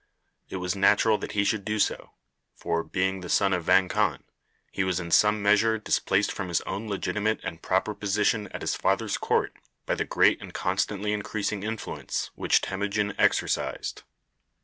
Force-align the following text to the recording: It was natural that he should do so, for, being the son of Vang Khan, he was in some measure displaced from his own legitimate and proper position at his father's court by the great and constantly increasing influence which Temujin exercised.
It 0.49 0.55
was 0.55 0.75
natural 0.75 1.19
that 1.19 1.33
he 1.33 1.43
should 1.43 1.63
do 1.63 1.77
so, 1.77 2.09
for, 2.55 2.83
being 2.83 3.21
the 3.21 3.29
son 3.29 3.53
of 3.53 3.65
Vang 3.65 3.87
Khan, 3.87 4.23
he 4.71 4.83
was 4.83 4.99
in 4.99 5.11
some 5.11 5.43
measure 5.43 5.77
displaced 5.77 6.31
from 6.31 6.47
his 6.47 6.59
own 6.61 6.87
legitimate 6.87 7.39
and 7.43 7.61
proper 7.61 7.93
position 7.93 8.47
at 8.47 8.61
his 8.61 8.73
father's 8.73 9.19
court 9.19 9.53
by 9.85 9.93
the 9.93 10.03
great 10.03 10.41
and 10.41 10.55
constantly 10.55 11.13
increasing 11.13 11.61
influence 11.61 12.31
which 12.33 12.61
Temujin 12.61 13.13
exercised. 13.19 14.01